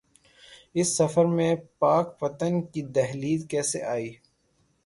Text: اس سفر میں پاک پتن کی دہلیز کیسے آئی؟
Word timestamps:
اس 0.75 0.95
سفر 0.97 1.25
میں 1.35 1.53
پاک 1.79 2.19
پتن 2.19 2.61
کی 2.71 2.81
دہلیز 2.95 3.45
کیسے 3.49 3.83
آئی؟ 3.83 4.09